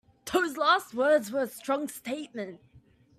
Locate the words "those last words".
0.33-1.31